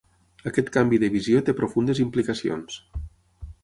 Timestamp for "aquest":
0.51-0.71